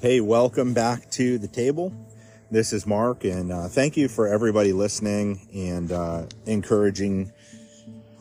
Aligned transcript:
Hey, 0.00 0.22
welcome 0.22 0.72
back 0.72 1.10
to 1.10 1.36
the 1.36 1.46
table. 1.46 1.92
This 2.50 2.72
is 2.72 2.86
Mark, 2.86 3.24
and 3.24 3.52
uh, 3.52 3.68
thank 3.68 3.98
you 3.98 4.08
for 4.08 4.28
everybody 4.28 4.72
listening 4.72 5.46
and 5.52 5.92
uh, 5.92 6.24
encouraging 6.46 7.30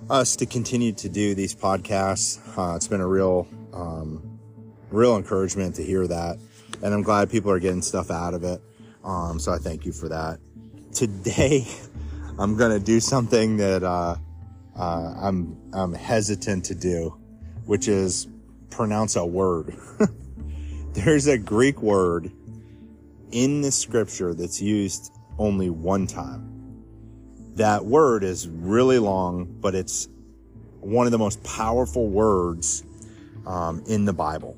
us 0.09 0.35
to 0.35 0.45
continue 0.45 0.91
to 0.91 1.07
do 1.07 1.33
these 1.35 1.55
podcasts. 1.55 2.37
Uh, 2.57 2.75
it's 2.75 2.89
been 2.89 2.99
a 2.99 3.07
real, 3.07 3.47
um, 3.71 4.37
real 4.91 5.15
encouragement 5.15 5.73
to 5.75 5.81
hear 5.81 6.05
that, 6.05 6.37
and 6.83 6.93
I'm 6.93 7.01
glad 7.01 7.29
people 7.29 7.49
are 7.49 7.59
getting 7.59 7.81
stuff 7.81 8.11
out 8.11 8.33
of 8.33 8.43
it. 8.43 8.61
Um, 9.05 9.39
so 9.39 9.53
I 9.53 9.57
thank 9.57 9.85
you 9.85 9.93
for 9.93 10.09
that. 10.09 10.37
Today, 10.91 11.65
I'm 12.37 12.57
gonna 12.57 12.81
do 12.81 12.99
something 12.99 13.55
that 13.55 13.83
uh, 13.83 14.17
uh, 14.77 15.13
I'm 15.17 15.55
I'm 15.71 15.93
hesitant 15.93 16.65
to 16.65 16.75
do, 16.75 17.17
which 17.67 17.87
is 17.87 18.27
pronounce 18.69 19.15
a 19.15 19.25
word. 19.25 19.77
There's 20.93 21.27
a 21.27 21.37
Greek 21.37 21.83
word 21.83 22.31
in 23.31 23.61
the 23.61 23.71
scripture 23.71 24.33
that's 24.33 24.59
used 24.59 25.13
only 25.37 25.69
one 25.69 26.07
time. 26.07 26.83
That 27.55 27.85
word 27.85 28.23
is 28.23 28.47
really 28.47 28.97
long, 28.97 29.45
but 29.61 29.75
it's 29.75 30.07
one 30.79 31.05
of 31.05 31.11
the 31.11 31.19
most 31.19 31.43
powerful 31.43 32.07
words 32.07 32.83
um, 33.45 33.83
in 33.87 34.05
the 34.05 34.13
Bible. 34.13 34.57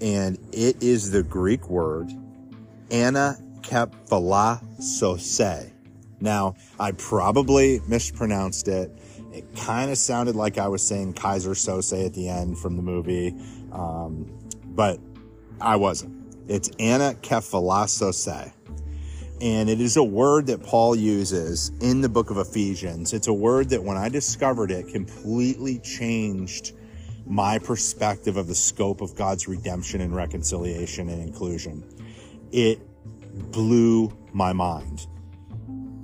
And 0.00 0.38
it 0.52 0.80
is 0.80 1.10
the 1.10 1.24
Greek 1.24 1.68
word 1.68 2.08
anakephalasose. 2.90 5.72
Now, 6.20 6.54
I 6.78 6.92
probably 6.92 7.80
mispronounced 7.88 8.68
it. 8.68 8.96
It 9.32 9.52
kind 9.56 9.90
of 9.90 9.98
sounded 9.98 10.36
like 10.36 10.58
I 10.58 10.68
was 10.68 10.86
saying 10.86 11.14
Keyser 11.14 11.56
Söze 11.56 12.06
at 12.06 12.14
the 12.14 12.28
end 12.28 12.56
from 12.58 12.76
the 12.76 12.82
movie, 12.82 13.34
um, 13.72 14.30
but 14.66 15.00
I 15.60 15.76
wasn't. 15.76 16.16
It's 16.48 16.68
anakephalasose. 16.70 18.52
And 19.40 19.70
it 19.70 19.80
is 19.80 19.96
a 19.96 20.02
word 20.02 20.46
that 20.48 20.62
Paul 20.62 20.94
uses 20.94 21.70
in 21.80 22.02
the 22.02 22.08
book 22.08 22.30
of 22.30 22.36
Ephesians. 22.36 23.14
It's 23.14 23.28
a 23.28 23.32
word 23.32 23.70
that 23.70 23.82
when 23.82 23.96
I 23.96 24.10
discovered 24.10 24.70
it 24.70 24.88
completely 24.88 25.78
changed 25.78 26.72
my 27.26 27.58
perspective 27.58 28.36
of 28.36 28.48
the 28.48 28.54
scope 28.54 29.00
of 29.00 29.14
God's 29.14 29.48
redemption 29.48 30.00
and 30.00 30.14
reconciliation 30.14 31.08
and 31.08 31.22
inclusion. 31.22 31.84
It 32.50 32.80
blew 33.52 34.12
my 34.32 34.52
mind. 34.52 35.06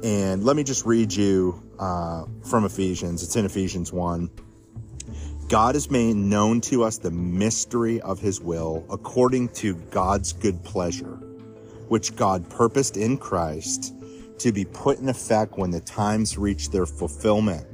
And 0.04 0.44
let 0.44 0.56
me 0.56 0.62
just 0.62 0.86
read 0.86 1.12
you 1.12 1.62
uh, 1.78 2.24
from 2.48 2.64
Ephesians. 2.64 3.22
It's 3.22 3.36
in 3.36 3.44
Ephesians 3.44 3.92
1. 3.92 4.30
God 5.48 5.77
has 5.77 5.92
made 5.92 6.16
known 6.16 6.61
to 6.62 6.83
us 6.83 6.98
the 6.98 7.12
mystery 7.12 8.00
of 8.00 8.19
his 8.19 8.41
will 8.41 8.84
according 8.91 9.50
to 9.50 9.75
God's 9.75 10.33
good 10.33 10.64
pleasure, 10.64 11.20
which 11.86 12.16
God 12.16 12.50
purposed 12.50 12.97
in 12.97 13.16
Christ 13.16 13.94
to 14.38 14.50
be 14.50 14.64
put 14.64 14.98
in 14.98 15.08
effect 15.08 15.56
when 15.56 15.70
the 15.70 15.80
times 15.80 16.36
reach 16.36 16.70
their 16.70 16.84
fulfillment, 16.84 17.64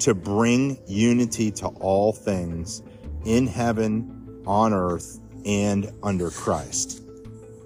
to 0.00 0.14
bring 0.14 0.78
unity 0.86 1.50
to 1.50 1.66
all 1.66 2.14
things 2.14 2.82
in 3.26 3.46
heaven, 3.46 4.42
on 4.46 4.72
earth, 4.72 5.20
and 5.44 5.92
under 6.02 6.30
Christ. 6.30 7.02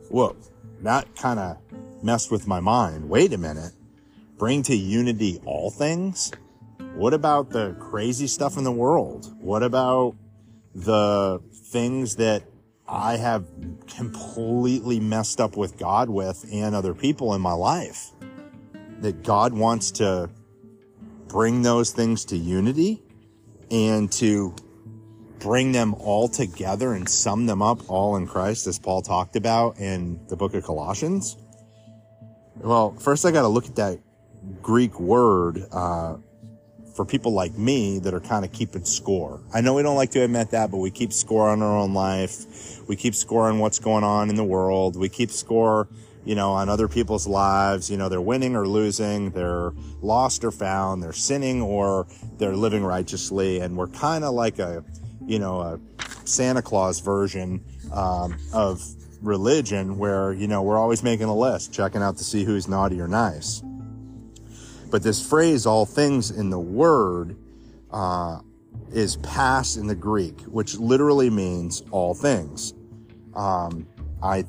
Whoa, 0.09 0.35
that 0.81 1.15
kind 1.15 1.39
of 1.39 1.59
messed 2.03 2.33
with 2.33 2.49
my 2.49 2.59
mind. 2.59 3.09
Wait 3.09 3.33
a 3.33 3.39
minute. 3.39 3.73
Bring 4.39 4.65
to 4.65 4.75
unity 4.75 5.41
all 5.45 5.71
things? 5.71 6.33
What 6.95 7.15
about 7.15 7.51
the 7.51 7.75
crazy 7.81 8.27
stuff 8.27 8.57
in 8.57 8.65
the 8.65 8.73
world? 8.73 9.35
What 9.41 9.62
about 9.62 10.15
the 10.75 11.41
things 11.53 12.17
that 12.17 12.45
I 12.87 13.17
have 13.17 13.47
completely 13.97 15.01
messed 15.01 15.41
up 15.41 15.57
with 15.57 15.79
God 15.79 16.11
with 16.11 16.45
and 16.53 16.75
other 16.75 16.95
people 16.95 17.35
in 17.35 17.41
my 17.41 17.55
life? 17.55 18.11
That 19.01 19.23
God 19.23 19.53
wants 19.53 19.91
to 19.92 20.30
bring 21.29 21.63
those 21.63 21.92
things 21.92 22.27
to 22.27 22.36
unity 22.36 23.03
and 23.70 24.13
to 24.13 24.55
bring 25.39 25.73
them 25.73 25.95
all 25.95 26.29
together 26.29 26.92
and 26.92 27.09
sum 27.09 27.47
them 27.47 27.63
up 27.63 27.91
all 27.91 28.17
in 28.17 28.27
Christ, 28.27 28.67
as 28.67 28.79
Paul 28.79 29.03
talked 29.03 29.35
about 29.35 29.79
in 29.79 30.20
the 30.29 30.36
book 30.36 30.55
of 30.55 30.63
Colossians? 30.63 31.36
Well, 32.57 32.92
first 32.92 33.24
I 33.24 33.30
got 33.33 33.42
to 33.42 33.48
look 33.48 33.67
at 33.67 33.77
that 33.77 33.98
Greek 34.61 35.01
word, 35.01 35.64
uh, 35.73 36.17
for 36.95 37.05
people 37.05 37.33
like 37.33 37.57
me 37.57 37.98
that 38.01 38.14
are 38.14 38.20
kind 38.20 38.45
of 38.45 38.53
keeping 38.53 38.85
score. 38.85 39.41
I 39.53 39.61
know 39.61 39.75
we 39.75 39.83
don't 39.83 39.97
like 39.97 40.11
to 40.13 40.23
admit 40.23 40.51
that, 40.51 40.70
but 40.70 40.79
we 40.79 40.91
keep 40.91 41.13
score 41.13 41.48
on 41.48 41.63
our 41.63 41.77
own 41.77 41.95
life. 41.95 42.86
We 42.89 42.97
keep 42.97 43.14
score 43.14 43.48
on 43.48 43.58
what's 43.58 43.79
going 43.79 44.05
on 44.05 44.29
in 44.29 44.36
the 44.36 44.45
world. 44.45 44.97
We 44.97 45.08
keep 45.08 45.30
score, 45.30 45.89
you 46.25 46.35
know, 46.35 46.53
on 46.53 46.69
other 46.69 46.89
people's 46.89 47.27
lives. 47.27 47.91
You 47.91 47.97
know, 47.97 48.08
they're 48.08 48.20
winning 48.20 48.57
or 48.57 48.67
losing. 48.67 49.30
They're 49.30 49.73
lost 50.01 50.45
or 50.45 50.51
found. 50.51 51.03
They're 51.03 51.13
sinning 51.13 51.63
or 51.63 52.07
they're 52.39 52.57
living 52.57 52.85
righteously. 52.85 53.61
And 53.61 53.77
we're 53.77 53.89
kind 53.89 54.24
of 54.24 54.35
like 54.35 54.59
a, 54.59 54.85
you 55.27 55.39
know, 55.39 55.61
a 55.61 55.80
Santa 56.24 56.63
Claus 56.63 57.01
version, 57.01 57.64
um, 57.92 58.36
of 58.53 58.83
religion 59.23 59.98
where, 59.98 60.33
you 60.33 60.48
know, 60.48 60.63
we're 60.63 60.79
always 60.79 61.03
making 61.03 61.27
a 61.27 61.35
list, 61.35 61.73
checking 61.73 62.03
out 62.03 62.19
to 62.19 62.24
see 62.24 62.45
who's 62.45 62.69
naughty 62.69 63.01
or 63.01 63.09
nice. 63.09 63.63
But 64.92 65.03
this 65.03 65.27
phrase, 65.27 65.64
all 65.64 65.86
things 65.86 66.30
in 66.30 66.51
the 66.51 66.61
word, 66.61 67.35
uh, 67.91 68.41
is 68.92 69.17
pas 69.17 69.79
in 69.79 69.86
the 69.86 69.95
Greek, 69.95 70.42
which 70.42 70.77
literally 70.77 71.30
means 71.30 71.83
all 71.91 72.13
things. 72.13 72.75
Um, 73.35 73.89
I 74.23 74.45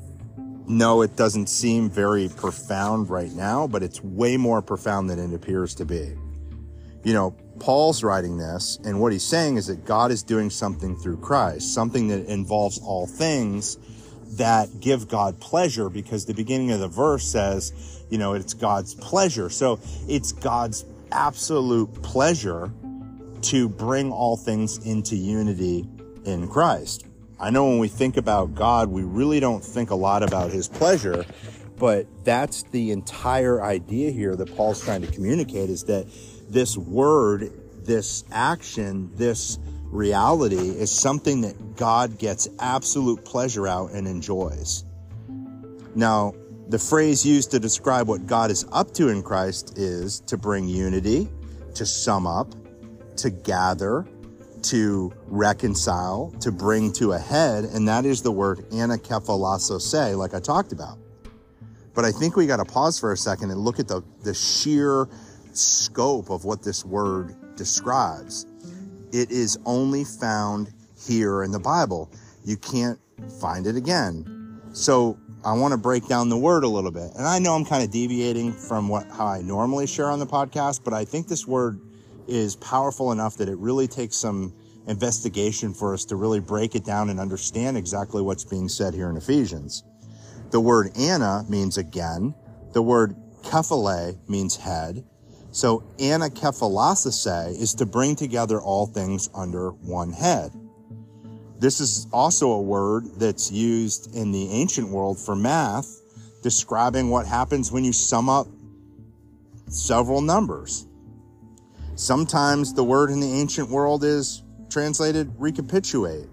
know 0.66 1.00
it 1.00 1.16
doesn't 1.16 1.48
seem 1.48 1.88
very 1.88 2.28
profound 2.28 3.08
right 3.08 3.32
now, 3.32 3.66
but 3.66 3.82
it's 3.82 4.04
way 4.04 4.36
more 4.36 4.60
profound 4.60 5.08
than 5.08 5.18
it 5.18 5.34
appears 5.34 5.74
to 5.76 5.86
be. 5.86 6.14
You 7.04 7.14
know, 7.14 7.30
Paul's 7.58 8.04
writing 8.04 8.36
this, 8.36 8.78
and 8.84 9.00
what 9.00 9.12
he's 9.12 9.24
saying 9.24 9.56
is 9.56 9.68
that 9.68 9.86
God 9.86 10.10
is 10.10 10.22
doing 10.22 10.50
something 10.50 10.94
through 10.94 11.18
Christ, 11.18 11.72
something 11.72 12.08
that 12.08 12.26
involves 12.26 12.78
all 12.80 13.06
things 13.06 13.78
that 14.36 14.80
give 14.80 15.08
God 15.08 15.40
pleasure 15.40 15.88
because 15.88 16.26
the 16.26 16.34
beginning 16.34 16.70
of 16.70 16.80
the 16.80 16.88
verse 16.88 17.24
says, 17.24 18.04
you 18.10 18.18
know, 18.18 18.34
it's 18.34 18.54
God's 18.54 18.94
pleasure. 18.94 19.50
So 19.50 19.78
it's 20.08 20.32
God's 20.32 20.84
absolute 21.12 21.92
pleasure 22.02 22.70
to 23.42 23.68
bring 23.68 24.10
all 24.10 24.36
things 24.36 24.78
into 24.86 25.16
unity 25.16 25.86
in 26.24 26.48
Christ. 26.48 27.06
I 27.38 27.50
know 27.50 27.68
when 27.68 27.78
we 27.78 27.88
think 27.88 28.16
about 28.16 28.54
God, 28.54 28.88
we 28.88 29.02
really 29.02 29.40
don't 29.40 29.62
think 29.62 29.90
a 29.90 29.94
lot 29.94 30.22
about 30.22 30.50
his 30.50 30.68
pleasure, 30.68 31.26
but 31.78 32.06
that's 32.24 32.62
the 32.64 32.92
entire 32.92 33.62
idea 33.62 34.10
here 34.10 34.36
that 34.36 34.54
Paul's 34.56 34.82
trying 34.82 35.02
to 35.02 35.10
communicate 35.10 35.68
is 35.68 35.84
that 35.84 36.06
this 36.48 36.76
word, 36.76 37.52
this 37.84 38.24
action, 38.30 39.10
this 39.16 39.58
reality 39.94 40.56
is 40.70 40.90
something 40.90 41.40
that 41.42 41.76
God 41.76 42.18
gets 42.18 42.48
absolute 42.58 43.24
pleasure 43.24 43.68
out 43.68 43.92
and 43.92 44.08
enjoys. 44.08 44.84
Now, 45.94 46.34
the 46.68 46.78
phrase 46.78 47.24
used 47.24 47.52
to 47.52 47.60
describe 47.60 48.08
what 48.08 48.26
God 48.26 48.50
is 48.50 48.66
up 48.72 48.92
to 48.94 49.08
in 49.08 49.22
Christ 49.22 49.78
is 49.78 50.20
to 50.20 50.36
bring 50.36 50.66
unity, 50.66 51.28
to 51.74 51.86
sum 51.86 52.26
up, 52.26 52.52
to 53.16 53.30
gather, 53.30 54.06
to 54.62 55.12
reconcile, 55.26 56.34
to 56.40 56.50
bring 56.50 56.92
to 56.94 57.12
a 57.12 57.18
head, 57.18 57.64
and 57.64 57.86
that 57.86 58.04
is 58.04 58.22
the 58.22 58.32
word 58.32 58.58
anakephalasose, 58.70 60.16
like 60.16 60.34
I 60.34 60.40
talked 60.40 60.72
about. 60.72 60.98
But 61.94 62.04
I 62.04 62.10
think 62.10 62.34
we 62.34 62.46
got 62.46 62.56
to 62.56 62.64
pause 62.64 62.98
for 62.98 63.12
a 63.12 63.16
second 63.16 63.50
and 63.50 63.60
look 63.60 63.78
at 63.78 63.86
the, 63.86 64.02
the 64.22 64.34
sheer 64.34 65.06
scope 65.52 66.30
of 66.30 66.44
what 66.44 66.62
this 66.62 66.84
word 66.84 67.36
describes. 67.54 68.46
It 69.14 69.30
is 69.30 69.56
only 69.64 70.02
found 70.02 70.72
here 71.06 71.44
in 71.44 71.52
the 71.52 71.60
Bible. 71.60 72.10
You 72.44 72.56
can't 72.56 72.98
find 73.40 73.64
it 73.64 73.76
again. 73.76 74.60
So 74.72 75.16
I 75.44 75.52
want 75.52 75.70
to 75.70 75.78
break 75.78 76.08
down 76.08 76.30
the 76.30 76.36
word 76.36 76.64
a 76.64 76.68
little 76.68 76.90
bit. 76.90 77.12
And 77.14 77.24
I 77.24 77.38
know 77.38 77.54
I'm 77.54 77.64
kind 77.64 77.84
of 77.84 77.92
deviating 77.92 78.52
from 78.52 78.88
what 78.88 79.06
how 79.08 79.26
I 79.26 79.40
normally 79.40 79.86
share 79.86 80.10
on 80.10 80.18
the 80.18 80.26
podcast, 80.26 80.82
but 80.82 80.92
I 80.92 81.04
think 81.04 81.28
this 81.28 81.46
word 81.46 81.78
is 82.26 82.56
powerful 82.56 83.12
enough 83.12 83.36
that 83.36 83.48
it 83.48 83.56
really 83.58 83.86
takes 83.86 84.16
some 84.16 84.52
investigation 84.88 85.74
for 85.74 85.94
us 85.94 86.04
to 86.06 86.16
really 86.16 86.40
break 86.40 86.74
it 86.74 86.84
down 86.84 87.08
and 87.08 87.20
understand 87.20 87.76
exactly 87.76 88.20
what's 88.20 88.42
being 88.42 88.68
said 88.68 88.94
here 88.94 89.08
in 89.10 89.16
Ephesians. 89.16 89.84
The 90.50 90.58
word 90.58 90.90
ana 90.98 91.44
means 91.48 91.78
again. 91.78 92.34
The 92.72 92.82
word 92.82 93.14
kephale 93.44 94.18
means 94.28 94.56
head. 94.56 95.04
So 95.54 95.84
anakephalasose 95.98 97.60
is 97.60 97.74
to 97.74 97.86
bring 97.86 98.16
together 98.16 98.60
all 98.60 98.86
things 98.86 99.30
under 99.32 99.70
one 99.70 100.10
head. 100.10 100.50
This 101.60 101.78
is 101.78 102.08
also 102.12 102.50
a 102.50 102.60
word 102.60 103.04
that's 103.20 103.52
used 103.52 104.16
in 104.16 104.32
the 104.32 104.50
ancient 104.50 104.88
world 104.88 105.16
for 105.16 105.36
math, 105.36 106.00
describing 106.42 107.08
what 107.08 107.24
happens 107.24 107.70
when 107.70 107.84
you 107.84 107.92
sum 107.92 108.28
up 108.28 108.48
several 109.68 110.20
numbers. 110.20 110.88
Sometimes 111.94 112.74
the 112.74 112.82
word 112.82 113.10
in 113.10 113.20
the 113.20 113.32
ancient 113.34 113.68
world 113.68 114.02
is 114.02 114.42
translated 114.70 115.32
recapitulate. 115.38 116.26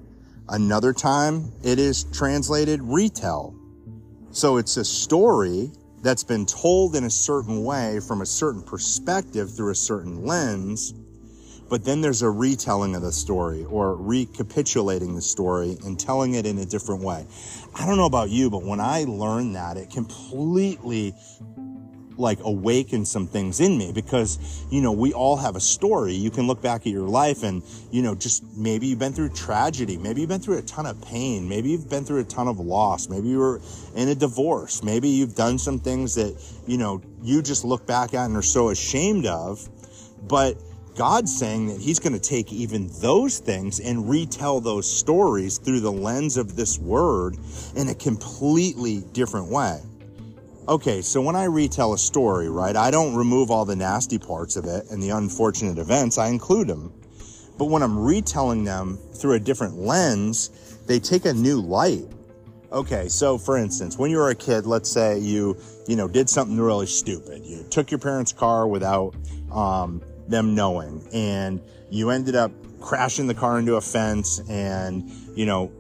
Another 0.50 0.94
time 0.94 1.52
it 1.64 1.78
is 1.78 2.06
translated 2.06 2.82
retell. 2.82 3.54
So 4.32 4.58
it's 4.58 4.78
a 4.78 4.84
story 4.84 5.72
that's 6.02 6.24
been 6.24 6.46
told 6.46 6.96
in 6.96 7.04
a 7.04 7.10
certain 7.10 7.64
way 7.64 8.00
from 8.00 8.22
a 8.22 8.26
certain 8.26 8.62
perspective 8.62 9.54
through 9.54 9.72
a 9.72 9.76
certain 9.76 10.26
lens. 10.26 10.94
But 11.70 11.86
then 11.86 12.02
there's 12.02 12.22
a 12.22 12.30
retelling 12.30 12.96
of 12.96 13.02
the 13.02 13.14
story 13.14 13.64
or 13.64 13.96
recapitulating 13.96 15.16
the 15.16 15.22
story 15.22 15.78
and 15.86 15.98
telling 15.98 16.34
it 16.34 16.46
in 16.46 16.58
a 16.58 16.66
different 16.66 17.02
way. 17.02 17.26
I 17.74 17.86
don't 17.86 17.96
know 17.96 18.06
about 18.06 18.30
you, 18.30 18.50
but 18.50 18.64
when 18.64 18.82
I 18.82 19.06
learned 19.06 19.56
that, 19.56 19.78
it 19.78 19.90
completely 19.90 21.14
like 22.22 22.40
awaken 22.44 23.06
some 23.06 23.28
things 23.28 23.60
in 23.60 23.78
me 23.78 23.92
because, 23.92 24.66
you 24.70 24.82
know, 24.82 24.92
we 24.92 25.12
all 25.12 25.36
have 25.36 25.56
a 25.56 25.60
story. 25.60 26.14
You 26.14 26.32
can 26.32 26.48
look 26.48 26.62
back 26.62 26.82
at 26.82 26.94
your 26.94 27.08
life 27.08 27.44
and, 27.44 27.64
you 27.92 28.02
know, 28.02 28.16
just 28.16 28.44
maybe 28.56 28.88
you've 28.88 29.00
been 29.00 29.14
through 29.14 29.30
tragedy. 29.30 29.98
Maybe 29.98 30.22
you've 30.22 30.30
been 30.30 30.42
through 30.42 30.60
a 30.60 30.64
ton 30.64 30.86
of 30.86 31.02
pain. 31.02 31.50
Maybe 31.50 31.70
you've 31.72 31.90
been 31.90 32.06
through 32.06 32.22
a 32.22 32.26
ton 32.26 32.48
of 32.48 32.60
loss. 32.60 33.10
Maybe 33.10 33.28
you 33.30 33.40
were 33.40 33.62
in 33.96 34.08
a 34.08 34.16
divorce. 34.16 34.84
Maybe 34.84 35.10
you've 35.10 35.36
done 35.36 35.58
some 35.58 35.80
things 35.80 36.16
that, 36.16 36.42
you 36.68 36.78
know, 36.78 37.02
you 37.22 37.42
just 37.42 37.66
look 37.66 37.86
back 37.86 38.14
at 38.14 38.26
and 38.26 38.38
are 38.38 38.42
so 38.42 38.70
ashamed 38.70 39.26
of. 39.26 39.68
But 40.28 40.58
God's 40.96 41.36
saying 41.36 41.68
that 41.68 41.80
he's 41.80 42.00
going 42.00 42.14
to 42.14 42.20
take 42.20 42.52
even 42.52 42.90
those 43.00 43.40
things 43.40 43.80
and 43.80 44.10
retell 44.10 44.60
those 44.60 44.92
stories 44.92 45.58
through 45.58 45.80
the 45.80 45.92
lens 45.92 46.38
of 46.38 46.56
this 46.56 46.78
word 46.78 47.38
in 47.76 47.88
a 47.88 47.96
completely 47.96 49.02
different 49.14 49.48
way. 49.48 49.80
Okay, 50.68 51.02
so 51.02 51.22
when 51.22 51.36
I 51.36 51.46
retell 51.46 51.94
a 51.94 51.98
story, 51.98 52.48
right, 52.48 52.76
I 52.76 52.92
don't 52.92 53.16
remove 53.16 53.50
all 53.50 53.66
the 53.66 53.76
nasty 53.76 54.20
parts 54.20 54.56
of 54.56 54.66
it 54.66 54.86
and 54.92 55.02
the 55.02 55.10
unfortunate 55.10 55.80
events, 55.80 56.20
I 56.20 56.28
include 56.28 56.68
them. 56.68 56.94
But 57.58 57.66
when 57.66 57.82
I'm 57.82 57.98
retelling 57.98 58.64
them 58.64 59.00
through 59.16 59.34
a 59.34 59.40
different 59.40 59.78
lens, 59.78 60.52
they 60.86 61.00
take 61.00 61.26
a 61.26 61.34
new 61.34 61.60
light. 61.60 62.06
Okay, 62.72 63.08
so 63.10 63.40
for 63.40 63.58
instance, 63.58 63.98
when 63.98 64.12
you 64.12 64.18
were 64.18 64.30
a 64.30 64.36
kid, 64.36 64.68
let's 64.68 64.90
say 64.90 65.18
you, 65.18 65.58
you 65.88 65.96
know, 65.96 66.08
did 66.08 66.30
something 66.30 66.58
really 66.60 66.86
stupid. 66.86 67.44
You 67.44 67.64
took 67.70 67.90
your 67.90 68.00
parents' 68.00 68.32
car 68.32 68.68
without 68.68 69.16
um, 69.52 70.02
them 70.28 70.54
knowing, 70.54 71.06
and 71.12 71.60
you 71.90 72.12
ended 72.12 72.36
up 72.36 72.52
crashing 72.80 73.26
the 73.26 73.34
car 73.34 73.58
into 73.58 73.76
a 73.76 73.82
fence, 73.82 74.40
and 74.48 75.10
you 75.36 75.46
know, 75.46 75.72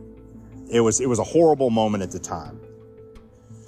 it 0.69 0.81
was 0.81 0.99
it 0.99 1.07
was 1.07 1.19
a 1.19 1.23
horrible 1.23 1.69
moment 1.69 2.03
at 2.03 2.11
the 2.11 2.19
time. 2.19 2.60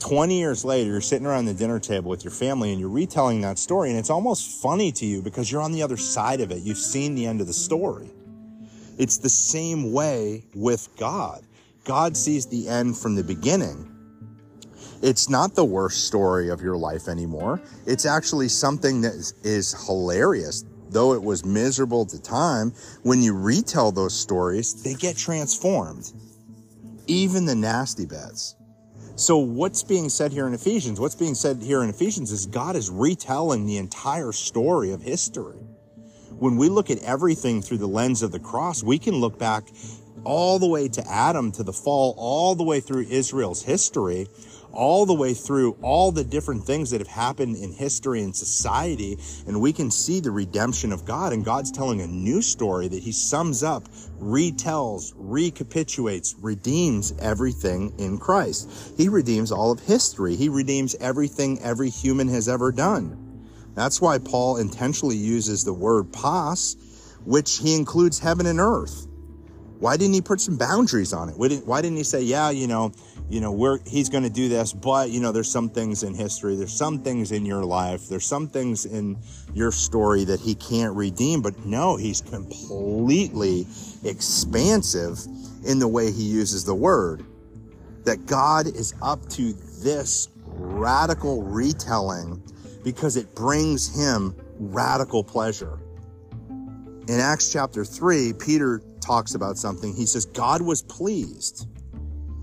20 0.04 0.38
years 0.38 0.66
later, 0.66 0.92
you're 0.92 1.00
sitting 1.00 1.26
around 1.26 1.46
the 1.46 1.54
dinner 1.54 1.80
table 1.80 2.10
with 2.10 2.26
your 2.26 2.32
family 2.32 2.72
and 2.72 2.80
you're 2.80 2.90
retelling 2.90 3.40
that 3.40 3.58
story, 3.58 3.90
and 3.90 3.98
it's 3.98 4.10
almost 4.10 4.62
funny 4.62 4.92
to 4.92 5.06
you 5.06 5.22
because 5.22 5.50
you're 5.50 5.62
on 5.62 5.72
the 5.72 5.82
other 5.82 5.96
side 5.96 6.42
of 6.42 6.52
it. 6.52 6.62
You've 6.62 6.78
seen 6.78 7.16
the 7.16 7.26
end 7.26 7.40
of 7.40 7.48
the 7.48 7.54
story. 7.54 8.12
It's 8.98 9.18
the 9.18 9.30
same 9.30 9.94
way 9.94 10.44
with 10.54 10.90
God. 10.98 11.46
God 11.86 12.18
sees 12.18 12.46
the 12.46 12.68
end 12.68 12.98
from 12.98 13.16
the 13.16 13.24
beginning. 13.24 13.90
It's 15.02 15.30
not 15.30 15.56
the 15.56 15.64
worst 15.64 16.06
story 16.06 16.50
of 16.50 16.62
your 16.62 16.76
life 16.76 17.08
anymore. 17.08 17.62
It's 17.86 18.06
actually 18.06 18.50
something 18.50 19.00
that 19.02 19.14
is, 19.14 19.34
is 19.44 19.86
hilarious. 19.86 20.66
Though 20.90 21.14
it 21.14 21.24
was 21.24 21.46
miserable 21.46 22.02
at 22.02 22.10
the 22.10 22.20
time, 22.20 22.74
when 23.04 23.22
you 23.22 23.34
retell 23.34 23.94
those 23.94 24.14
stories, 24.14 24.84
they 24.84 24.96
get 24.96 25.16
transformed. 25.16 26.12
Even 27.08 27.46
the 27.46 27.56
nasty 27.56 28.06
bits. 28.06 28.56
So 29.16 29.38
what's 29.38 29.84
being 29.84 30.10
said 30.10 30.32
here 30.32 30.48
in 30.48 30.56
Ephesians? 30.56 31.00
What's 31.00 31.14
being 31.14 31.36
said 31.36 31.62
here 31.62 31.84
in 31.84 31.90
Ephesians 31.90 32.32
is 32.32 32.48
God 32.48 32.76
is 32.76 32.90
retelling 32.90 33.68
the 33.68 33.78
entire 33.78 34.32
story 34.32 34.92
of 34.92 35.04
history. 35.04 35.60
When 36.32 36.58
we 36.58 36.68
look 36.68 36.90
at 36.90 36.98
everything 37.04 37.62
through 37.62 37.78
the 37.78 37.88
lens 37.88 38.24
of 38.24 38.32
the 38.32 38.40
cross, 38.40 38.82
we 38.82 38.98
can 38.98 39.16
look 39.16 39.38
back 39.38 39.66
all 40.24 40.58
the 40.58 40.68
way 40.68 40.88
to 40.88 41.08
Adam, 41.08 41.52
to 41.52 41.64
the 41.64 41.72
fall, 41.72 42.16
all 42.18 42.56
the 42.56 42.64
way 42.64 42.80
through 42.80 43.06
Israel's 43.08 43.62
history, 43.62 44.28
all 44.74 45.06
the 45.06 45.14
way 45.14 45.34
through 45.34 45.78
all 45.82 46.12
the 46.12 46.24
different 46.24 46.64
things 46.66 46.92
that 46.92 47.00
have 47.00 47.08
happened 47.08 47.56
in 47.56 47.72
history 47.72 48.22
and 48.22 48.36
society. 48.36 49.18
And 49.48 49.62
we 49.62 49.72
can 49.72 49.92
see 49.92 50.20
the 50.20 50.32
redemption 50.32 50.92
of 50.92 51.06
God. 51.06 51.32
And 51.32 51.46
God's 51.46 51.72
telling 51.72 52.02
a 52.02 52.08
new 52.08 52.42
story 52.42 52.88
that 52.88 53.04
he 53.04 53.12
sums 53.12 53.64
up, 53.64 53.88
retells, 54.20 55.14
recapitulates, 55.16 56.36
redeems 56.42 57.14
everything 57.20 57.94
in 58.00 58.18
Christ. 58.18 58.94
He 58.98 59.10
redeems 59.10 59.52
all 59.52 59.72
of 59.72 59.80
history. 59.80 60.36
He 60.36 60.50
redeems 60.50 60.96
everything 60.96 61.62
every 61.62 61.90
human 61.90 62.28
has 62.30 62.50
ever 62.50 62.72
done. 62.72 63.20
That's 63.76 64.02
why 64.02 64.20
Paul 64.20 64.58
intentionally 64.58 65.18
uses 65.18 65.64
the 65.64 65.74
word 65.74 66.12
pas, 66.12 66.76
which 67.26 67.58
he 67.58 67.76
includes 67.76 68.20
heaven 68.20 68.46
and 68.46 68.60
earth. 68.60 69.08
Why 69.84 69.98
didn't 69.98 70.14
he 70.14 70.22
put 70.22 70.40
some 70.40 70.56
boundaries 70.56 71.12
on 71.12 71.28
it? 71.28 71.36
Why 71.36 71.82
didn't 71.82 71.98
he 71.98 72.06
say, 72.06 72.22
yeah, 72.22 72.52
you 72.52 72.68
know, 72.68 72.94
you 73.30 73.42
know, 73.42 73.52
we're, 73.52 73.80
he's 73.86 74.08
going 74.08 74.24
to 74.24 74.30
do 74.30 74.48
this, 74.48 74.72
but, 74.72 75.10
you 75.10 75.20
know, 75.20 75.34
there's 75.34 75.52
some 75.52 75.70
things 75.70 76.04
in 76.04 76.16
history, 76.16 76.56
there's 76.56 76.72
some 76.72 77.04
things 77.04 77.34
in 77.34 77.46
your 77.46 77.66
life, 77.66 78.08
there's 78.08 78.24
some 78.24 78.48
things 78.48 78.86
in 78.86 79.18
your 79.54 79.74
story 79.74 80.24
that 80.24 80.40
he 80.40 80.56
can't 80.56 80.96
redeem. 80.96 81.42
But 81.42 81.66
no, 81.66 81.98
he's 81.98 82.22
completely 82.22 83.68
expansive 84.06 85.20
in 85.66 85.80
the 85.80 85.88
way 85.90 86.14
he 86.14 86.24
uses 86.24 86.64
the 86.64 86.76
word. 86.76 87.26
That 88.06 88.26
God 88.26 88.68
is 88.68 88.94
up 89.02 89.28
to 89.32 89.52
this 89.84 90.30
radical 90.46 91.44
retelling 91.44 92.42
because 92.86 93.18
it 93.18 93.36
brings 93.36 93.94
him 93.94 94.34
radical 94.60 95.26
pleasure. 95.26 95.78
In 97.10 97.20
Acts 97.20 97.52
chapter 97.52 97.84
3, 97.84 98.32
Peter 98.40 98.82
talks 99.04 99.36
about 99.36 99.58
something. 99.58 99.94
He 99.94 100.06
says, 100.06 100.26
God 100.26 100.62
was 100.62 100.82
pleased. 100.82 101.68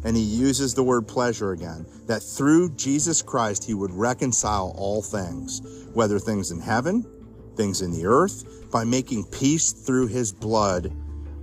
And 0.04 0.16
he 0.16 0.22
uses 0.22 0.72
the 0.72 0.82
word 0.82 1.06
pleasure 1.06 1.52
again, 1.52 1.86
that 2.06 2.22
through 2.22 2.70
Jesus 2.70 3.20
Christ, 3.20 3.64
he 3.64 3.74
would 3.74 3.92
reconcile 3.92 4.74
all 4.76 5.02
things, 5.02 5.86
whether 5.92 6.18
things 6.18 6.50
in 6.50 6.60
heaven, 6.60 7.06
things 7.54 7.82
in 7.82 7.90
the 7.90 8.06
earth, 8.06 8.70
by 8.70 8.84
making 8.84 9.24
peace 9.26 9.72
through 9.72 10.06
his 10.06 10.32
blood 10.32 10.92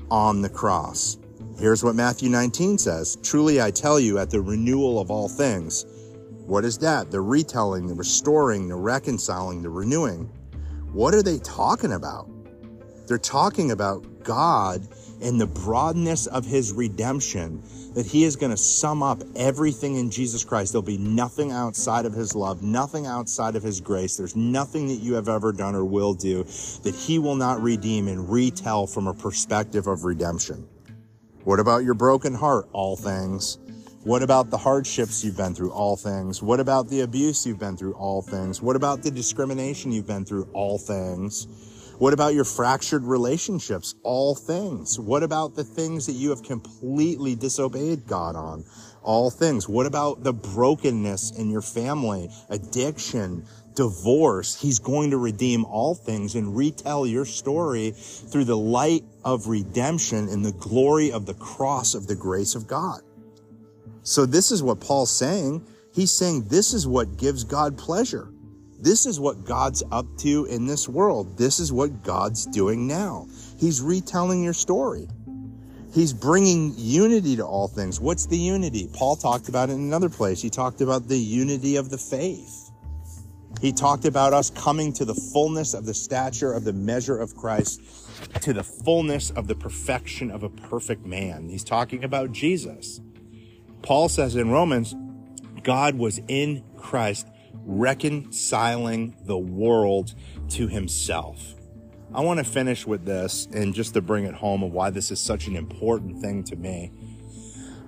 on 0.09 0.41
the 0.41 0.49
cross. 0.49 1.17
Here's 1.59 1.83
what 1.83 1.95
Matthew 1.95 2.29
19 2.29 2.77
says 2.77 3.17
Truly 3.23 3.61
I 3.61 3.71
tell 3.71 3.99
you, 3.99 4.17
at 4.17 4.29
the 4.29 4.41
renewal 4.41 4.99
of 4.99 5.11
all 5.11 5.27
things. 5.27 5.85
What 6.45 6.63
is 6.63 6.77
that? 6.79 7.11
The 7.11 7.19
retelling, 7.19 7.87
the 7.87 7.93
restoring, 7.93 8.69
the 8.69 8.75
reconciling, 8.75 9.61
the 9.61 9.69
renewing. 9.69 10.31
What 10.93 11.13
are 11.13 11.21
they 11.21 11.39
talking 11.39 11.91
about? 11.91 12.29
They're 13.05 13.17
talking 13.17 13.71
about 13.71 14.23
God 14.23 14.87
in 15.21 15.37
the 15.37 15.47
broadness 15.47 16.27
of 16.27 16.45
his 16.45 16.71
redemption, 16.71 17.63
that 17.93 18.05
he 18.05 18.23
is 18.23 18.35
going 18.35 18.51
to 18.51 18.57
sum 18.57 19.01
up 19.01 19.21
everything 19.35 19.95
in 19.95 20.11
Jesus 20.11 20.43
Christ. 20.43 20.73
There'll 20.73 20.83
be 20.83 20.97
nothing 20.97 21.51
outside 21.51 22.05
of 22.05 22.13
his 22.13 22.35
love, 22.35 22.61
nothing 22.61 23.05
outside 23.05 23.55
of 23.55 23.63
his 23.63 23.81
grace. 23.81 24.15
There's 24.17 24.35
nothing 24.35 24.87
that 24.87 24.95
you 24.95 25.15
have 25.15 25.29
ever 25.29 25.51
done 25.51 25.75
or 25.75 25.85
will 25.85 26.13
do 26.13 26.43
that 26.83 26.95
he 26.95 27.19
will 27.19 27.35
not 27.35 27.61
redeem 27.61 28.07
and 28.07 28.29
retell 28.29 28.87
from 28.87 29.07
a 29.07 29.13
perspective 29.13 29.87
of 29.87 30.03
redemption. 30.03 30.67
What 31.43 31.59
about 31.59 31.83
your 31.83 31.93
broken 31.93 32.33
heart? 32.33 32.67
All 32.73 32.95
things. 32.95 33.57
What 34.03 34.23
about 34.23 34.49
the 34.49 34.57
hardships 34.57 35.23
you've 35.23 35.35
been 35.35 35.53
through? 35.53 35.71
All 35.71 35.97
things. 35.97 36.41
What 36.41 36.59
about 36.59 36.87
the 36.87 37.01
abuse 37.01 37.45
you've 37.45 37.59
been 37.59 37.75
through? 37.75 37.93
All 37.93 38.21
things. 38.21 38.61
What 38.61 38.75
about 38.75 39.01
the 39.01 39.11
discrimination 39.11 39.91
you've 39.91 40.07
been 40.07 40.23
through? 40.23 40.47
All 40.53 40.77
things. 40.77 41.47
What 41.99 42.13
about 42.13 42.35
your 42.35 42.43
fractured 42.43 43.03
relationships? 43.03 43.95
All 44.03 44.35
things. 44.35 44.99
What 44.99 45.23
about 45.23 45.55
the 45.55 45.63
things 45.63 46.05
that 46.05 46.11
you 46.11 46.29
have 46.29 46.43
completely 46.43 47.33
disobeyed 47.35 48.05
God 48.05 48.35
on? 48.35 48.65
All 49.01 49.31
things. 49.31 49.67
What 49.67 49.87
about 49.87 50.23
the 50.23 50.31
brokenness 50.33 51.31
in 51.39 51.49
your 51.49 51.63
family, 51.63 52.29
addiction, 52.49 53.47
divorce? 53.73 54.61
He's 54.61 54.77
going 54.77 55.09
to 55.09 55.17
redeem 55.17 55.65
all 55.65 55.95
things 55.95 56.35
and 56.35 56.55
retell 56.55 57.07
your 57.07 57.25
story 57.25 57.91
through 57.95 58.45
the 58.45 58.57
light 58.57 59.03
of 59.25 59.47
redemption 59.47 60.29
and 60.29 60.45
the 60.45 60.51
glory 60.51 61.11
of 61.11 61.25
the 61.25 61.33
cross 61.33 61.95
of 61.95 62.05
the 62.05 62.15
grace 62.15 62.53
of 62.53 62.67
God. 62.67 63.01
So 64.03 64.27
this 64.27 64.51
is 64.51 64.61
what 64.61 64.79
Paul's 64.79 65.17
saying. 65.17 65.65
He's 65.95 66.11
saying 66.11 66.43
this 66.43 66.75
is 66.75 66.85
what 66.85 67.17
gives 67.17 67.43
God 67.43 67.75
pleasure. 67.75 68.29
This 68.79 69.05
is 69.05 69.19
what 69.19 69.43
God's 69.43 69.83
up 69.91 70.05
to 70.19 70.45
in 70.45 70.67
this 70.67 70.87
world. 70.87 71.37
This 71.37 71.59
is 71.59 71.71
what 71.71 72.03
God's 72.03 72.45
doing 72.45 72.87
now. 72.87 73.27
He's 73.57 73.81
retelling 73.81 74.43
your 74.43 74.53
story. 74.53 75.07
He's 75.93 76.13
bringing 76.13 76.73
unity 76.77 77.35
to 77.37 77.45
all 77.45 77.67
things. 77.67 77.99
What's 77.99 78.27
the 78.27 78.37
unity? 78.37 78.87
Paul 78.93 79.15
talked 79.15 79.49
about 79.49 79.69
it 79.69 79.73
in 79.73 79.79
another 79.79 80.09
place. 80.09 80.41
He 80.41 80.49
talked 80.49 80.81
about 80.81 81.07
the 81.07 81.17
unity 81.17 81.75
of 81.77 81.89
the 81.89 81.97
faith. 81.97 82.71
He 83.61 83.71
talked 83.71 84.05
about 84.05 84.33
us 84.33 84.51
coming 84.51 84.93
to 84.93 85.05
the 85.05 85.15
fullness 85.15 85.73
of 85.73 85.85
the 85.85 85.93
stature 85.93 86.53
of 86.53 86.63
the 86.63 86.73
measure 86.73 87.17
of 87.17 87.35
Christ, 87.35 87.81
to 88.41 88.53
the 88.53 88.63
fullness 88.63 89.31
of 89.31 89.47
the 89.47 89.55
perfection 89.55 90.29
of 90.29 90.43
a 90.43 90.49
perfect 90.49 91.03
man. 91.05 91.49
He's 91.49 91.63
talking 91.63 92.03
about 92.03 92.31
Jesus. 92.31 93.01
Paul 93.81 94.09
says 94.09 94.35
in 94.35 94.51
Romans, 94.51 94.93
God 95.63 95.95
was 95.95 96.19
in 96.27 96.63
Christ 96.77 97.27
reconciling 97.65 99.15
the 99.25 99.37
world 99.37 100.13
to 100.49 100.67
himself. 100.67 101.55
I 102.13 102.21
want 102.21 102.39
to 102.39 102.43
finish 102.43 102.87
with 102.87 103.05
this 103.05 103.47
and 103.53 103.73
just 103.73 103.93
to 103.95 104.01
bring 104.01 104.25
it 104.25 104.33
home 104.33 104.63
of 104.63 104.71
why 104.71 104.89
this 104.89 105.11
is 105.11 105.19
such 105.19 105.47
an 105.47 105.55
important 105.55 106.21
thing 106.21 106.43
to 106.45 106.55
me. 106.55 106.91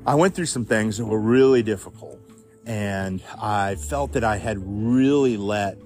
I 0.05 0.15
went 0.15 0.35
through 0.35 0.47
some 0.47 0.65
things 0.65 0.97
that 0.97 1.05
were 1.05 1.19
really 1.19 1.63
difficult 1.63 2.19
and 2.65 3.23
I 3.41 3.75
felt 3.75 4.13
that 4.13 4.23
I 4.23 4.38
had 4.38 4.57
really 4.61 5.38
let 5.38 5.77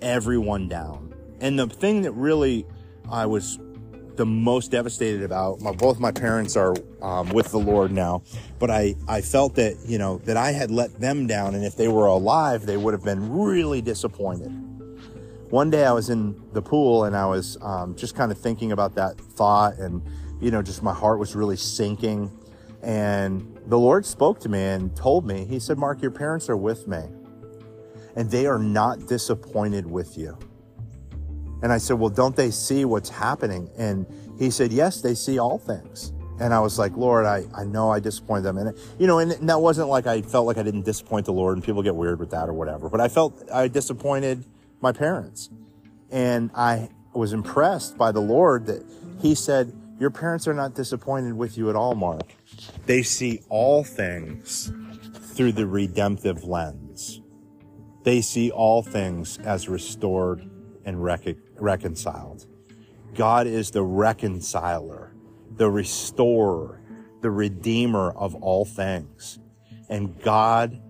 everyone 0.00 0.68
down. 0.68 1.14
And 1.40 1.58
the 1.58 1.66
thing 1.68 2.02
that 2.02 2.12
really 2.12 2.66
I 3.10 3.26
was 3.26 3.58
the 4.16 4.26
most 4.26 4.70
devastated 4.70 5.22
about. 5.22 5.60
My, 5.60 5.72
both 5.72 5.98
my 5.98 6.12
parents 6.12 6.56
are 6.56 6.74
um, 7.00 7.30
with 7.30 7.50
the 7.50 7.58
Lord 7.58 7.92
now, 7.92 8.22
but 8.58 8.70
I, 8.70 8.94
I 9.08 9.20
felt 9.20 9.54
that, 9.56 9.76
you 9.86 9.98
know, 9.98 10.18
that 10.18 10.36
I 10.36 10.52
had 10.52 10.70
let 10.70 11.00
them 11.00 11.26
down. 11.26 11.54
And 11.54 11.64
if 11.64 11.76
they 11.76 11.88
were 11.88 12.06
alive, 12.06 12.66
they 12.66 12.76
would 12.76 12.94
have 12.94 13.04
been 13.04 13.32
really 13.32 13.80
disappointed. 13.80 14.50
One 15.50 15.70
day 15.70 15.84
I 15.84 15.92
was 15.92 16.08
in 16.08 16.40
the 16.52 16.62
pool 16.62 17.04
and 17.04 17.14
I 17.16 17.26
was 17.26 17.58
um, 17.60 17.94
just 17.94 18.14
kind 18.14 18.32
of 18.32 18.38
thinking 18.38 18.72
about 18.72 18.94
that 18.94 19.18
thought 19.18 19.78
and, 19.78 20.02
you 20.40 20.50
know, 20.50 20.62
just 20.62 20.82
my 20.82 20.94
heart 20.94 21.18
was 21.18 21.34
really 21.36 21.56
sinking. 21.56 22.30
And 22.82 23.58
the 23.66 23.78
Lord 23.78 24.06
spoke 24.06 24.40
to 24.40 24.48
me 24.48 24.60
and 24.60 24.96
told 24.96 25.26
me, 25.26 25.44
He 25.44 25.60
said, 25.60 25.78
Mark, 25.78 26.00
your 26.00 26.10
parents 26.10 26.48
are 26.48 26.56
with 26.56 26.88
me 26.88 27.02
and 28.16 28.30
they 28.30 28.46
are 28.46 28.58
not 28.58 29.06
disappointed 29.06 29.90
with 29.90 30.16
you. 30.18 30.36
And 31.62 31.72
I 31.72 31.78
said, 31.78 31.98
Well, 31.98 32.10
don't 32.10 32.36
they 32.36 32.50
see 32.50 32.84
what's 32.84 33.08
happening? 33.08 33.70
And 33.78 34.06
he 34.38 34.50
said, 34.50 34.72
Yes, 34.72 35.00
they 35.00 35.14
see 35.14 35.38
all 35.38 35.58
things. 35.58 36.12
And 36.40 36.52
I 36.52 36.58
was 36.58 36.78
like, 36.78 36.96
Lord, 36.96 37.24
I, 37.24 37.44
I 37.54 37.64
know 37.64 37.90
I 37.90 38.00
disappointed 38.00 38.42
them. 38.42 38.58
And, 38.58 38.76
you 38.98 39.06
know, 39.06 39.20
and 39.20 39.48
that 39.48 39.60
wasn't 39.60 39.88
like 39.88 40.06
I 40.06 40.22
felt 40.22 40.46
like 40.46 40.56
I 40.56 40.64
didn't 40.64 40.82
disappoint 40.82 41.26
the 41.26 41.32
Lord 41.32 41.56
and 41.56 41.64
people 41.64 41.82
get 41.82 41.94
weird 41.94 42.18
with 42.18 42.30
that 42.30 42.48
or 42.48 42.52
whatever, 42.52 42.88
but 42.88 43.00
I 43.00 43.08
felt 43.08 43.48
I 43.52 43.68
disappointed 43.68 44.44
my 44.80 44.90
parents. 44.92 45.50
And 46.10 46.50
I 46.54 46.88
was 47.14 47.32
impressed 47.32 47.96
by 47.96 48.12
the 48.12 48.20
Lord 48.20 48.66
that 48.66 48.84
he 49.20 49.34
said, 49.34 49.72
Your 50.00 50.10
parents 50.10 50.48
are 50.48 50.54
not 50.54 50.74
disappointed 50.74 51.34
with 51.34 51.56
you 51.56 51.70
at 51.70 51.76
all, 51.76 51.94
Mark. 51.94 52.34
They 52.86 53.02
see 53.02 53.42
all 53.48 53.84
things 53.84 54.72
through 55.34 55.52
the 55.52 55.66
redemptive 55.66 56.44
lens. 56.44 57.20
They 58.02 58.20
see 58.20 58.50
all 58.50 58.82
things 58.82 59.38
as 59.38 59.68
restored 59.68 60.48
and 60.84 61.02
rec- 61.02 61.36
reconciled. 61.62 62.46
God 63.14 63.46
is 63.46 63.70
the 63.70 63.82
reconciler, 63.82 65.14
the 65.56 65.70
restorer, 65.70 66.80
the 67.20 67.30
redeemer 67.30 68.10
of 68.10 68.34
all 68.36 68.64
things. 68.64 69.38
And 69.88 70.20
God 70.22 70.80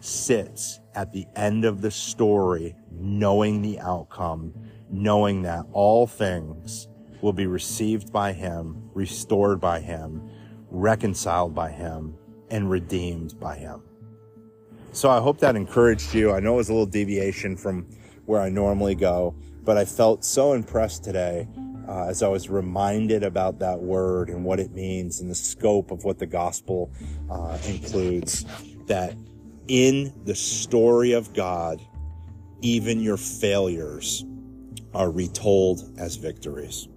sits 0.00 0.80
at 0.94 1.12
the 1.12 1.26
end 1.34 1.64
of 1.64 1.80
the 1.80 1.90
story, 1.90 2.74
knowing 2.90 3.62
the 3.62 3.80
outcome, 3.80 4.54
knowing 4.90 5.42
that 5.42 5.64
all 5.72 6.06
things 6.06 6.88
will 7.22 7.32
be 7.32 7.46
received 7.46 8.12
by 8.12 8.32
Him, 8.32 8.90
restored 8.92 9.60
by 9.60 9.80
Him, 9.80 10.30
reconciled 10.70 11.54
by 11.54 11.70
Him, 11.70 12.14
and 12.50 12.70
redeemed 12.70 13.40
by 13.40 13.56
Him. 13.56 13.82
So 14.92 15.10
I 15.10 15.20
hope 15.20 15.38
that 15.38 15.56
encouraged 15.56 16.14
you. 16.14 16.32
I 16.32 16.40
know 16.40 16.54
it 16.54 16.58
was 16.58 16.68
a 16.68 16.72
little 16.72 16.86
deviation 16.86 17.56
from 17.56 17.88
where 18.26 18.40
I 18.40 18.48
normally 18.48 18.94
go, 18.94 19.34
but 19.64 19.76
I 19.76 19.84
felt 19.84 20.24
so 20.24 20.52
impressed 20.52 21.04
today 21.04 21.48
uh, 21.88 22.06
as 22.06 22.22
I 22.22 22.28
was 22.28 22.48
reminded 22.48 23.22
about 23.22 23.58
that 23.60 23.80
word 23.80 24.28
and 24.28 24.44
what 24.44 24.60
it 24.60 24.72
means 24.72 25.20
and 25.20 25.30
the 25.30 25.34
scope 25.34 25.90
of 25.90 26.04
what 26.04 26.18
the 26.18 26.26
gospel 26.26 26.92
uh, 27.30 27.58
includes. 27.66 28.44
That 28.86 29.14
in 29.68 30.12
the 30.24 30.34
story 30.34 31.12
of 31.12 31.32
God, 31.32 31.80
even 32.60 33.00
your 33.00 33.16
failures 33.16 34.24
are 34.94 35.10
retold 35.10 35.94
as 35.98 36.16
victories. 36.16 36.88